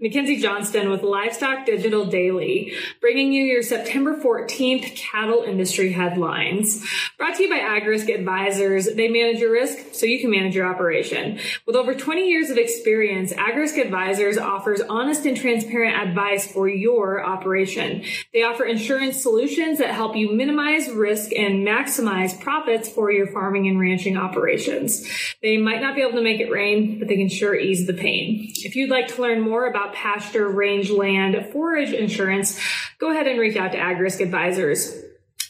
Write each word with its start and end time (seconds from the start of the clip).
Mackenzie 0.00 0.40
Johnston 0.40 0.90
with 0.90 1.02
Livestock 1.02 1.66
Digital 1.66 2.06
Daily, 2.06 2.72
bringing 3.00 3.32
you 3.32 3.42
your 3.42 3.62
September 3.62 4.16
14th 4.16 4.94
cattle 4.94 5.42
industry 5.42 5.92
headlines. 5.92 6.84
Brought 7.18 7.36
to 7.36 7.42
you 7.42 7.50
by 7.50 7.58
AgRisk 7.58 8.14
Advisors. 8.14 8.94
They 8.94 9.08
manage 9.08 9.40
your 9.40 9.52
risk 9.52 9.94
so 9.94 10.06
you 10.06 10.20
can 10.20 10.30
manage 10.30 10.54
your 10.54 10.66
operation. 10.66 11.40
With 11.66 11.74
over 11.74 11.94
20 11.94 12.28
years 12.28 12.50
of 12.50 12.56
experience, 12.56 13.32
AgRisk 13.32 13.80
Advisors 13.80 14.38
offers 14.38 14.80
honest 14.80 15.26
and 15.26 15.36
transparent 15.36 16.08
advice 16.08 16.50
for 16.50 16.68
your 16.68 17.24
operation. 17.24 18.04
They 18.32 18.42
offer 18.42 18.64
insurance 18.64 19.20
solutions 19.20 19.78
that 19.78 19.90
help 19.90 20.16
you 20.16 20.32
minimize 20.32 20.88
risk 20.90 21.32
and 21.32 21.66
maximize 21.66 22.38
profits 22.40 22.88
for 22.88 23.10
your 23.10 23.26
farming 23.26 23.66
and 23.66 23.80
ranching 23.80 24.16
operations. 24.16 25.08
They 25.42 25.56
might 25.56 25.80
not 25.80 25.96
be 25.96 26.02
able 26.02 26.12
to 26.12 26.22
make 26.22 26.40
it 26.40 26.50
rain, 26.50 26.98
but 26.98 27.08
they 27.08 27.16
can 27.16 27.28
sure 27.28 27.56
ease 27.56 27.86
the 27.86 27.94
pain. 27.94 28.52
If 28.56 28.76
you'd 28.76 28.90
like 28.90 29.08
to 29.08 29.22
learn 29.22 29.40
more 29.40 29.63
more 29.64 29.70
about 29.70 29.94
pasture, 29.94 30.46
rangeland, 30.46 31.50
forage 31.50 31.92
insurance, 31.92 32.60
go 32.98 33.10
ahead 33.10 33.26
and 33.26 33.40
reach 33.40 33.56
out 33.56 33.72
to 33.72 33.78
AgRisk 33.78 34.20
Advisors. 34.20 34.94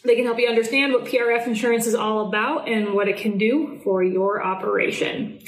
They 0.05 0.15
can 0.15 0.25
help 0.25 0.39
you 0.39 0.49
understand 0.49 0.93
what 0.93 1.07
PRF 1.07 1.49
insurance 1.49 1.87
is 1.87 1.97
all 1.97 2.29
about 2.29 2.69
and 2.69 2.95
what 2.95 3.09
it 3.09 3.17
can 3.17 3.39
do 3.39 3.81
for 3.83 4.05
your 4.05 4.45
operation. 4.45 5.41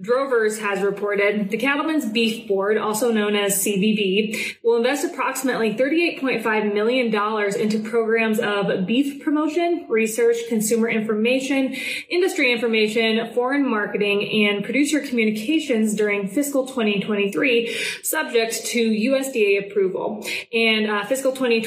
Drovers 0.00 0.58
has 0.60 0.82
reported 0.82 1.50
the 1.50 1.56
Cattlemen's 1.56 2.06
Beef 2.06 2.46
Board, 2.46 2.78
also 2.78 3.10
known 3.10 3.34
as 3.34 3.64
CBB, 3.64 4.56
will 4.62 4.76
invest 4.76 5.04
approximately 5.04 5.74
$38.5 5.74 6.74
million 6.74 7.14
into 7.60 7.88
programs 7.88 8.38
of 8.38 8.86
beef 8.86 9.22
promotion, 9.22 9.86
research, 9.88 10.36
consumer 10.48 10.88
information, 10.88 11.74
industry 12.08 12.52
information, 12.52 13.32
foreign 13.34 13.68
marketing, 13.68 14.46
and 14.46 14.64
producer 14.64 15.00
communications 15.00 15.94
during 15.94 16.28
fiscal 16.28 16.66
2023, 16.66 17.74
subject 18.02 18.66
to 18.66 18.90
USDA 18.90 19.70
approval. 19.70 20.26
And 20.52 20.90
uh, 20.90 21.04
fiscal 21.04 21.32
20, 21.32 21.64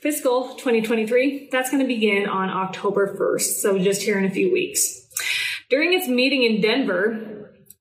fiscal 0.00 0.54
2023, 0.56 1.48
that's 1.50 1.70
going 1.70 1.82
to 1.82 1.88
begin 1.88 2.28
on 2.28 2.50
October 2.50 3.16
1st, 3.18 3.60
so 3.60 3.78
just 3.78 4.02
here 4.02 4.18
in 4.18 4.24
a 4.24 4.30
few 4.30 4.52
weeks. 4.52 5.00
During 5.70 5.94
its 5.94 6.08
meeting 6.08 6.42
in 6.42 6.60
Denver, 6.60 7.33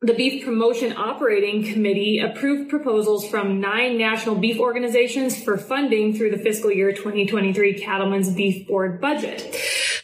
the 0.03 0.13
Beef 0.13 0.43
Promotion 0.43 0.91
Operating 0.97 1.63
Committee 1.63 2.19
approved 2.19 2.69
proposals 2.69 3.25
from 3.25 3.61
nine 3.61 3.97
national 3.97 4.35
beef 4.35 4.59
organizations 4.59 5.41
for 5.41 5.57
funding 5.57 6.13
through 6.13 6.31
the 6.31 6.37
fiscal 6.37 6.69
year 6.69 6.91
2023 6.91 7.79
Cattlemen's 7.79 8.29
Beef 8.29 8.67
Board 8.67 8.99
budget. 8.99 9.55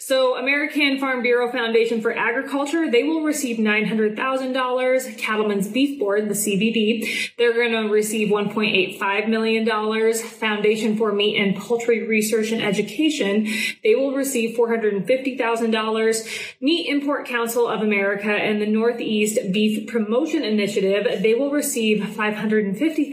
So 0.10 0.36
American 0.38 0.98
Farm 0.98 1.22
Bureau 1.22 1.52
Foundation 1.52 2.02
for 2.02 2.12
Agriculture, 2.12 2.90
they 2.90 3.04
will 3.04 3.22
receive 3.22 3.58
$900,000. 3.58 5.18
Cattlemen's 5.20 5.68
Beef 5.68 6.00
Board, 6.00 6.28
the 6.28 6.34
CBB, 6.34 7.36
they're 7.38 7.54
going 7.54 7.74
to 7.74 7.94
receive 7.94 8.30
$1.85 8.30 9.30
million. 9.30 9.70
Foundation 10.16 10.98
for 10.98 11.12
Meat 11.12 11.40
and 11.40 11.56
Poultry 11.56 12.08
Research 12.08 12.52
and 12.52 12.60
Education, 12.60 13.48
they 13.84 13.94
will 13.94 14.16
receive 14.16 14.58
$450,000. 14.58 16.56
Meat 16.60 16.90
Import 16.90 17.28
Council 17.28 17.68
of 17.68 17.82
America 17.82 18.32
and 18.32 18.60
the 18.60 18.66
Northeast 18.66 19.38
Beef 19.52 19.88
Promotion 19.88 20.44
Initiative, 20.44 21.22
they 21.22 21.36
will 21.36 21.52
receive 21.52 22.00
$550,000. 22.00 23.12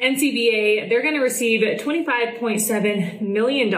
NCBA, 0.00 0.88
they're 0.88 1.02
going 1.02 1.12
to 1.12 1.20
receive 1.20 1.60
$25.7 1.60 3.20
million. 3.20 3.68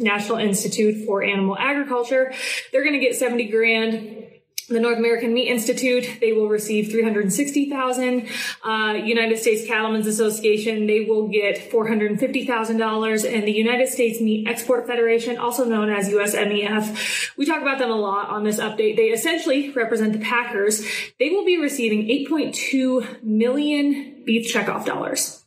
National 0.00 0.38
Institute 0.38 1.06
for 1.06 1.11
for 1.12 1.22
animal 1.22 1.58
agriculture. 1.58 2.32
They're 2.72 2.82
going 2.82 2.98
to 2.98 2.98
get 2.98 3.14
70 3.14 3.50
grand 3.50 4.24
the 4.68 4.80
North 4.80 4.96
American 4.96 5.34
Meat 5.34 5.48
Institute, 5.48 6.06
they 6.20 6.32
will 6.32 6.48
receive 6.48 6.90
360,000. 6.90 8.28
Uh, 8.64 8.94
United 9.04 9.38
States 9.38 9.66
Cattlemen's 9.66 10.06
Association, 10.06 10.86
they 10.86 11.04
will 11.04 11.28
get 11.28 11.70
$450,000. 11.70 13.34
And 13.34 13.42
the 13.46 13.52
United 13.52 13.88
States 13.88 14.20
Meat 14.20 14.48
Export 14.48 14.86
Federation, 14.86 15.36
also 15.36 15.64
known 15.64 15.90
as 15.90 16.08
USMEF, 16.08 17.36
we 17.36 17.44
talk 17.44 17.60
about 17.60 17.78
them 17.80 17.90
a 17.90 17.96
lot 17.96 18.30
on 18.30 18.44
this 18.44 18.58
update. 18.58 18.96
They 18.96 19.08
essentially 19.08 19.70
represent 19.72 20.14
the 20.14 20.20
packers. 20.20 20.86
They 21.18 21.28
will 21.28 21.44
be 21.44 21.60
receiving 21.60 22.06
8.2 22.06 23.22
million 23.22 24.22
beef 24.24 24.50
checkoff 24.50 24.86
dollars. 24.86 25.42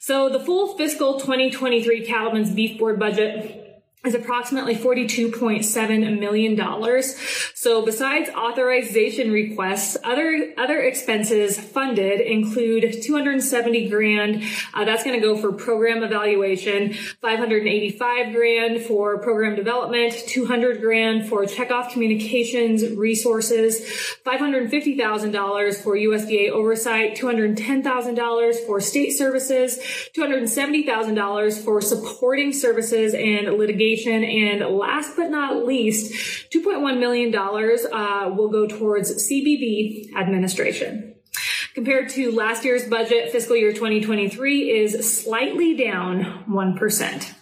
So 0.00 0.28
the 0.28 0.40
full 0.40 0.76
fiscal 0.76 1.18
2023 1.18 2.04
Cattlemen's 2.04 2.52
Beef 2.52 2.78
Board 2.78 2.98
budget 2.98 3.63
is 4.04 4.14
approximately 4.14 4.74
$42.7 4.74 6.18
million. 6.18 6.56
So 7.64 7.82
besides 7.82 8.28
authorization 8.28 9.32
requests, 9.32 9.96
other, 10.04 10.52
other 10.58 10.82
expenses 10.82 11.58
funded 11.58 12.20
include 12.20 13.02
270 13.02 13.88
grand. 13.88 14.42
Uh, 14.74 14.84
that's 14.84 15.02
going 15.02 15.18
to 15.18 15.26
go 15.26 15.34
for 15.34 15.50
program 15.50 16.02
evaluation, 16.02 16.92
585 16.92 18.34
grand 18.34 18.82
for 18.82 19.16
program 19.22 19.56
development, 19.56 20.12
200 20.12 20.82
grand 20.82 21.26
for 21.26 21.46
checkoff 21.46 21.90
communications 21.90 22.86
resources, 22.98 23.80
$550,000 24.26 25.82
for 25.82 25.96
USDA 25.96 26.50
oversight, 26.50 27.16
$210,000 27.16 28.66
for 28.66 28.78
state 28.78 29.12
services, 29.12 29.78
$270,000 30.14 31.64
for 31.64 31.80
supporting 31.80 32.52
services 32.52 33.14
and 33.14 33.56
litigation 33.56 34.22
and 34.22 34.76
last 34.76 35.16
but 35.16 35.30
not 35.30 35.64
least, 35.64 36.12
$2.1 36.50 37.00
million 37.00 37.32
uh, 37.56 38.32
will 38.34 38.48
go 38.48 38.66
towards 38.66 39.28
CBB 39.28 40.14
administration. 40.14 41.14
Compared 41.74 42.08
to 42.10 42.30
last 42.30 42.64
year's 42.64 42.88
budget, 42.88 43.32
fiscal 43.32 43.56
year 43.56 43.72
2023 43.72 44.70
is 44.70 45.22
slightly 45.22 45.76
down 45.76 46.44
1%. 46.48 47.34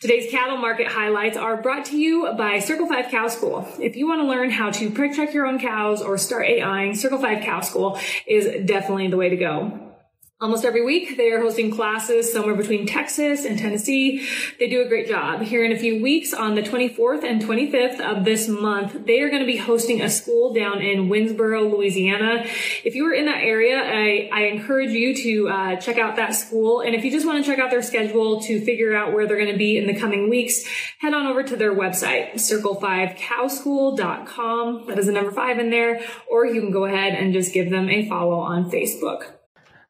Today's 0.00 0.30
cattle 0.30 0.56
market 0.56 0.88
highlights 0.88 1.36
are 1.36 1.62
brought 1.62 1.86
to 1.86 1.96
you 1.96 2.32
by 2.36 2.58
Circle 2.58 2.86
5 2.88 3.10
Cow 3.10 3.28
School. 3.28 3.68
If 3.80 3.96
you 3.96 4.06
want 4.06 4.20
to 4.20 4.26
learn 4.26 4.50
how 4.50 4.70
to 4.72 4.90
preg 4.90 5.32
your 5.32 5.46
own 5.46 5.58
cows 5.58 6.02
or 6.02 6.18
start 6.18 6.46
AIing, 6.46 6.94
Circle 6.96 7.18
5 7.18 7.44
Cow 7.44 7.60
School 7.60 7.98
is 8.26 8.66
definitely 8.66 9.08
the 9.08 9.16
way 9.16 9.28
to 9.28 9.36
go. 9.36 9.95
Almost 10.38 10.66
every 10.66 10.84
week, 10.84 11.16
they 11.16 11.30
are 11.30 11.40
hosting 11.40 11.74
classes 11.74 12.30
somewhere 12.30 12.54
between 12.54 12.86
Texas 12.86 13.46
and 13.46 13.58
Tennessee. 13.58 14.28
They 14.58 14.68
do 14.68 14.82
a 14.82 14.84
great 14.86 15.08
job. 15.08 15.40
Here 15.40 15.64
in 15.64 15.72
a 15.72 15.78
few 15.78 16.02
weeks, 16.02 16.34
on 16.34 16.54
the 16.54 16.60
24th 16.60 17.24
and 17.24 17.40
25th 17.40 18.00
of 18.00 18.26
this 18.26 18.46
month, 18.46 19.06
they 19.06 19.22
are 19.22 19.30
going 19.30 19.40
to 19.40 19.46
be 19.46 19.56
hosting 19.56 20.02
a 20.02 20.10
school 20.10 20.52
down 20.52 20.82
in 20.82 21.08
Winnsboro, 21.08 21.72
Louisiana. 21.72 22.44
If 22.84 22.94
you 22.94 23.06
are 23.06 23.14
in 23.14 23.24
that 23.24 23.44
area, 23.44 23.78
I, 23.78 24.28
I 24.30 24.42
encourage 24.48 24.90
you 24.90 25.14
to 25.14 25.48
uh, 25.48 25.76
check 25.76 25.96
out 25.96 26.16
that 26.16 26.34
school. 26.34 26.82
And 26.82 26.94
if 26.94 27.02
you 27.02 27.10
just 27.10 27.24
want 27.24 27.42
to 27.42 27.50
check 27.50 27.58
out 27.58 27.70
their 27.70 27.80
schedule 27.80 28.42
to 28.42 28.62
figure 28.62 28.94
out 28.94 29.14
where 29.14 29.26
they're 29.26 29.38
going 29.38 29.52
to 29.52 29.56
be 29.56 29.78
in 29.78 29.86
the 29.86 29.98
coming 29.98 30.28
weeks, 30.28 30.66
head 30.98 31.14
on 31.14 31.24
over 31.24 31.44
to 31.44 31.56
their 31.56 31.74
website, 31.74 32.34
circle5cowschool.com. 32.34 34.86
That 34.86 34.98
is 34.98 35.06
the 35.06 35.12
number 35.12 35.32
five 35.32 35.58
in 35.58 35.70
there. 35.70 36.02
Or 36.30 36.44
you 36.44 36.60
can 36.60 36.72
go 36.72 36.84
ahead 36.84 37.14
and 37.14 37.32
just 37.32 37.54
give 37.54 37.70
them 37.70 37.88
a 37.88 38.06
follow 38.06 38.38
on 38.38 38.70
Facebook. 38.70 39.35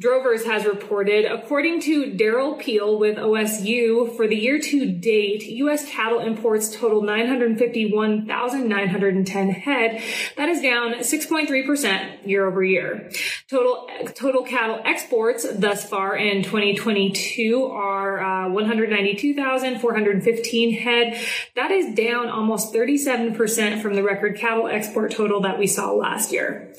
Drovers 0.00 0.44
has 0.46 0.64
reported, 0.64 1.26
according 1.26 1.82
to 1.82 2.06
Derrell 2.12 2.58
Peel 2.58 2.98
with 2.98 3.18
OSU, 3.18 4.16
for 4.16 4.26
the 4.26 4.34
year 4.34 4.58
to 4.58 4.90
date, 4.90 5.42
U.S. 5.42 5.86
cattle 5.90 6.20
imports 6.20 6.74
total 6.74 7.02
951,910 7.02 9.50
head. 9.50 10.02
That 10.38 10.48
is 10.48 10.62
down 10.62 10.94
6.3% 10.94 12.26
year 12.26 12.46
over 12.46 12.64
year. 12.64 13.10
Total, 13.50 13.86
total 14.14 14.42
cattle 14.42 14.80
exports 14.86 15.46
thus 15.54 15.86
far 15.86 16.16
in 16.16 16.44
2022 16.44 17.66
are 17.66 18.46
uh, 18.46 18.48
192,415 18.48 20.78
head. 20.78 21.20
That 21.56 21.70
is 21.70 21.94
down 21.94 22.30
almost 22.30 22.72
37% 22.72 23.82
from 23.82 23.96
the 23.96 24.02
record 24.02 24.38
cattle 24.38 24.66
export 24.66 25.12
total 25.12 25.42
that 25.42 25.58
we 25.58 25.66
saw 25.66 25.92
last 25.92 26.32
year. 26.32 26.72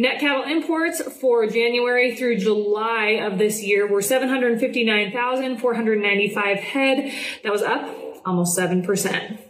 Net 0.00 0.18
cattle 0.18 0.42
imports 0.44 1.02
for 1.20 1.46
January 1.46 2.16
through 2.16 2.38
July 2.38 3.20
of 3.22 3.36
this 3.36 3.62
year 3.62 3.86
were 3.86 4.00
759,495 4.00 6.56
head. 6.56 7.12
That 7.42 7.52
was 7.52 7.60
up 7.60 7.86
almost 8.24 8.58
7%. 8.58 9.49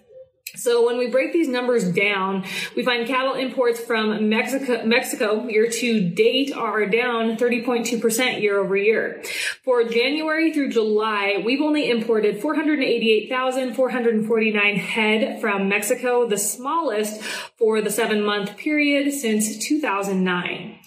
So 0.60 0.84
when 0.84 0.98
we 0.98 1.06
break 1.06 1.32
these 1.32 1.48
numbers 1.48 1.90
down, 1.90 2.44
we 2.76 2.84
find 2.84 3.08
cattle 3.08 3.32
imports 3.32 3.80
from 3.80 4.28
Mexico, 4.28 4.84
Mexico 4.84 5.48
year 5.48 5.70
to 5.70 6.10
date 6.10 6.52
are 6.52 6.84
down 6.84 7.38
30.2% 7.38 8.42
year 8.42 8.58
over 8.58 8.76
year. 8.76 9.22
For 9.64 9.84
January 9.84 10.52
through 10.52 10.72
July, 10.72 11.42
we've 11.42 11.62
only 11.62 11.88
imported 11.88 12.42
488,449 12.42 14.76
head 14.76 15.40
from 15.40 15.70
Mexico, 15.70 16.28
the 16.28 16.36
smallest 16.36 17.22
for 17.56 17.80
the 17.80 17.90
seven 17.90 18.22
month 18.22 18.58
period 18.58 19.14
since 19.14 19.56
2009. 19.56 20.78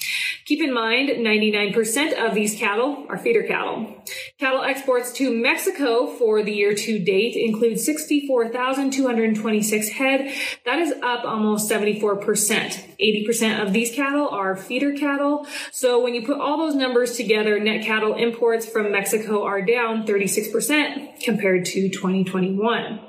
Keep 0.45 0.61
in 0.61 0.73
mind, 0.73 1.09
99% 1.09 2.13
of 2.13 2.33
these 2.35 2.55
cattle 2.57 3.05
are 3.07 3.17
feeder 3.17 3.43
cattle. 3.43 4.03
Cattle 4.37 4.63
exports 4.63 5.13
to 5.13 5.33
Mexico 5.33 6.07
for 6.07 6.43
the 6.43 6.51
year 6.51 6.75
to 6.75 6.99
date 6.99 7.37
include 7.37 7.79
64,226 7.79 9.89
head. 9.89 10.35
That 10.65 10.79
is 10.79 10.91
up 11.01 11.23
almost 11.23 11.71
74%. 11.71 12.97
80% 12.99 13.65
of 13.65 13.71
these 13.71 13.95
cattle 13.95 14.27
are 14.27 14.57
feeder 14.57 14.91
cattle. 14.93 15.47
So 15.71 16.03
when 16.03 16.13
you 16.13 16.25
put 16.25 16.39
all 16.39 16.57
those 16.57 16.75
numbers 16.75 17.15
together, 17.15 17.57
net 17.59 17.85
cattle 17.85 18.15
imports 18.15 18.65
from 18.65 18.91
Mexico 18.91 19.43
are 19.43 19.61
down 19.61 20.05
36% 20.05 21.23
compared 21.23 21.63
to 21.65 21.89
2021. 21.89 22.99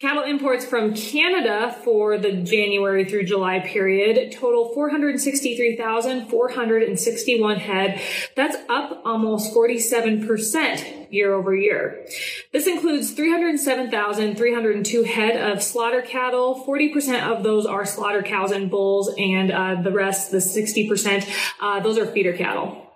Cattle 0.00 0.22
imports 0.22 0.64
from 0.64 0.94
Canada 0.94 1.76
for 1.82 2.18
the 2.18 2.30
January 2.30 3.04
through 3.04 3.24
July 3.24 3.58
period 3.58 4.30
total 4.30 4.72
463,461 4.72 7.56
head. 7.56 8.00
That's 8.36 8.56
up 8.68 9.02
almost 9.04 9.52
47% 9.52 11.12
year 11.12 11.34
over 11.34 11.52
year. 11.52 12.06
This 12.52 12.68
includes 12.68 13.10
307,302 13.10 15.02
head 15.02 15.36
of 15.36 15.64
slaughter 15.64 16.02
cattle. 16.02 16.64
40% 16.64 17.20
of 17.20 17.42
those 17.42 17.66
are 17.66 17.84
slaughter 17.84 18.22
cows 18.22 18.52
and 18.52 18.70
bulls, 18.70 19.12
and 19.18 19.50
uh, 19.50 19.82
the 19.82 19.90
rest, 19.90 20.30
the 20.30 20.36
60%, 20.36 21.28
uh, 21.60 21.80
those 21.80 21.98
are 21.98 22.06
feeder 22.06 22.34
cattle. 22.34 22.87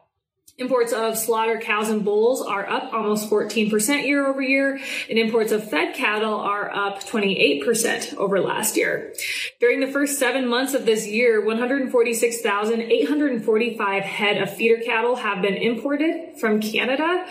Imports 0.62 0.92
of 0.92 1.18
slaughter 1.18 1.58
cows 1.58 1.90
and 1.90 2.04
bulls 2.04 2.40
are 2.40 2.70
up 2.70 2.92
almost 2.92 3.28
14% 3.28 4.06
year 4.06 4.24
over 4.24 4.40
year, 4.40 4.78
and 5.10 5.18
imports 5.18 5.50
of 5.50 5.68
fed 5.68 5.96
cattle 5.96 6.34
are 6.34 6.72
up 6.72 7.02
28% 7.02 8.14
over 8.14 8.40
last 8.40 8.76
year. 8.76 9.12
During 9.58 9.80
the 9.80 9.88
first 9.88 10.20
seven 10.20 10.46
months 10.46 10.74
of 10.74 10.86
this 10.86 11.08
year, 11.08 11.44
146,845 11.44 14.02
head 14.04 14.40
of 14.40 14.54
feeder 14.54 14.80
cattle 14.84 15.16
have 15.16 15.42
been 15.42 15.56
imported 15.56 16.38
from 16.38 16.60
Canada, 16.60 17.26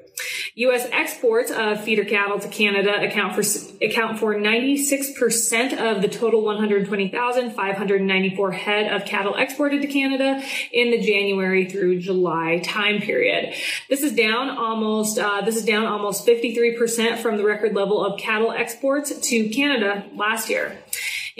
U.S. 0.55 0.85
exports 0.91 1.49
of 1.49 1.81
feeder 1.81 2.03
cattle 2.03 2.37
to 2.37 2.49
Canada 2.49 3.01
account 3.01 3.35
for 3.35 3.43
account 3.83 4.19
for 4.19 4.35
96% 4.35 5.77
of 5.77 6.01
the 6.01 6.09
total 6.09 6.43
120,594 6.43 8.51
head 8.51 8.91
of 8.91 9.05
cattle 9.05 9.35
exported 9.35 9.81
to 9.81 9.87
Canada 9.87 10.43
in 10.73 10.91
the 10.91 10.99
January 10.99 11.69
through 11.69 11.99
July 11.99 12.61
time 12.65 12.99
period. 12.99 13.53
This 13.89 14.03
is 14.03 14.11
down 14.13 14.49
almost 14.49 15.17
uh, 15.17 15.39
this 15.41 15.55
is 15.55 15.63
down 15.63 15.85
almost 15.85 16.27
53% 16.27 17.19
from 17.19 17.37
the 17.37 17.45
record 17.45 17.73
level 17.73 18.03
of 18.03 18.19
cattle 18.19 18.51
exports 18.51 19.17
to 19.29 19.47
Canada 19.49 20.03
last 20.15 20.49
year. 20.49 20.77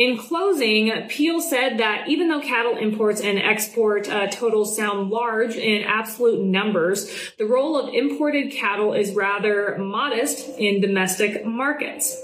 In 0.02 0.18
closing, 0.18 0.92
Peel 1.10 1.40
said 1.40 1.78
that 1.78 2.10
even 2.10 2.28
though 2.28 2.42
cattle 2.42 2.76
imports 2.76 3.22
and 3.22 3.38
export 3.38 4.10
uh, 4.10 4.26
totals 4.32 4.76
sound 4.76 5.12
large 5.12 5.56
in 5.56 5.84
absolute 5.84 6.44
numbers, 6.44 7.32
the 7.38 7.46
role 7.46 7.78
of 7.78 7.94
imported 7.94 8.52
cattle 8.52 8.94
is 8.94 9.14
rather 9.14 9.78
modest 9.78 10.58
in 10.58 10.82
domestic 10.82 11.46
markets. 11.46 12.18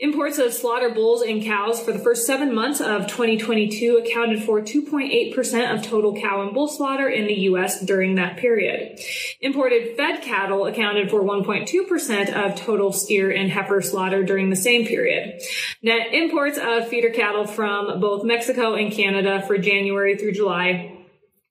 Imports 0.00 0.38
of 0.38 0.52
slaughter 0.52 0.90
bulls 0.90 1.22
and 1.22 1.44
cows 1.44 1.80
for 1.80 1.92
the 1.92 2.00
first 2.00 2.26
seven 2.26 2.52
months 2.52 2.80
of 2.80 3.06
2022 3.06 4.02
accounted 4.04 4.42
for 4.42 4.60
2.8% 4.60 5.72
of 5.72 5.84
total 5.84 6.20
cow 6.20 6.42
and 6.42 6.52
bull 6.52 6.66
slaughter 6.66 7.08
in 7.08 7.28
the 7.28 7.42
U.S. 7.42 7.80
during 7.80 8.16
that 8.16 8.38
period. 8.38 8.98
Imported 9.40 9.96
fed 9.96 10.20
cattle 10.20 10.66
accounted 10.66 11.10
for 11.10 11.22
1.2% 11.22 12.32
of 12.32 12.56
total 12.56 12.92
steer 12.92 13.30
and 13.30 13.52
heifer 13.52 13.80
slaughter 13.80 14.24
during 14.24 14.50
the 14.50 14.56
same 14.56 14.84
period. 14.84 15.40
Net 15.80 16.12
imports 16.12 16.58
of 16.60 16.88
feeder 16.88 17.10
cattle 17.20 17.46
from 17.46 18.00
both 18.00 18.24
Mexico 18.24 18.74
and 18.74 18.90
Canada 18.90 19.44
for 19.46 19.58
January 19.58 20.16
through 20.16 20.32
July 20.32 20.96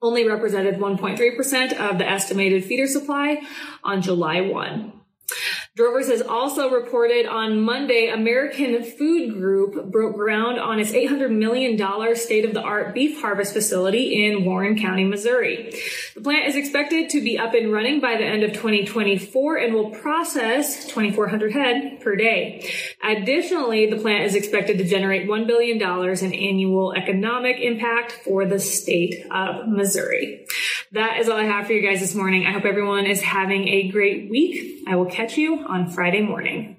only 0.02 0.28
represented 0.28 0.76
1.3% 0.80 1.74
of 1.74 2.00
the 2.00 2.10
estimated 2.10 2.66
feeder 2.66 2.88
supply 2.88 3.42
on 3.84 4.02
July 4.02 4.42
1. 4.42 4.94
Drovers 5.80 6.10
has 6.10 6.22
also 6.22 6.72
reported 6.72 7.26
on 7.26 7.62
Monday 7.62 8.10
American 8.10 8.84
Food 8.84 9.36
Group 9.36 9.90
broke 9.90 10.14
ground 10.14 10.60
on 10.60 10.78
its 10.78 10.92
$800 10.92 11.32
million 11.32 11.78
state 12.18 12.44
of 12.44 12.54
the 12.54 12.62
art 12.62 12.94
beef 12.94 13.22
harvest 13.22 13.54
facility 13.54 14.26
in 14.26 14.44
Warren 14.44 14.78
County, 14.78 15.06
Missouri. 15.06 15.74
The 16.16 16.20
plant 16.20 16.50
is 16.50 16.58
expected 16.58 17.10
to 17.12 17.22
be 17.22 17.40
up 17.40 17.54
and 17.54 17.72
running 17.72 18.02
by 18.02 18.18
the 18.18 18.26
end 18.26 18.44
of 18.44 18.52
2024 18.52 19.56
and 19.56 19.74
will 19.74 19.92
process 19.92 20.86
2,400 20.88 21.54
head 21.54 22.02
per 22.02 22.18
day. 22.18 22.70
Additionally, 23.02 23.90
the 23.90 23.96
plant 23.96 24.26
is 24.26 24.36
expected 24.36 24.80
to 24.80 24.84
generate 24.84 25.30
$1 25.30 25.48
billion 25.48 25.78
in 25.78 26.34
annual 26.34 26.92
economic 26.92 27.56
impact 27.62 28.20
for 28.26 28.44
the 28.44 28.60
state 28.60 29.26
of 29.32 29.70
Missouri. 29.70 30.46
That 30.92 31.20
is 31.20 31.30
all 31.30 31.38
I 31.38 31.44
have 31.44 31.68
for 31.68 31.74
you 31.74 31.88
guys 31.88 32.00
this 32.00 32.16
morning. 32.16 32.48
I 32.48 32.52
hope 32.52 32.66
everyone 32.66 33.06
is 33.06 33.22
having 33.22 33.68
a 33.68 33.90
great 33.90 34.28
week. 34.28 34.86
I 34.88 34.96
will 34.96 35.06
catch 35.06 35.38
you 35.38 35.60
on 35.68 35.92
Friday 35.92 36.22
morning. 36.22 36.79